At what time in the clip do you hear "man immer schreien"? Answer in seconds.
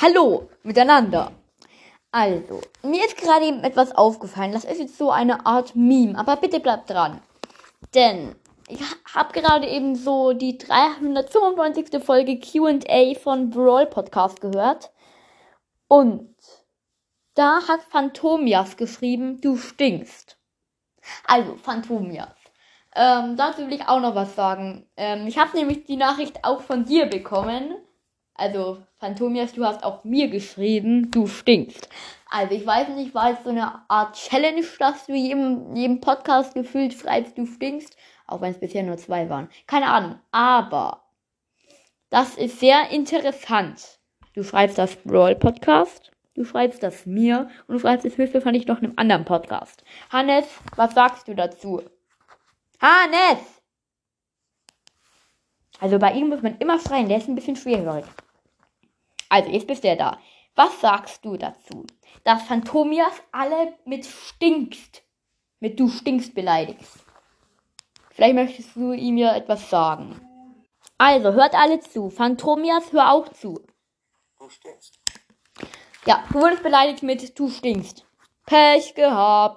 56.42-57.08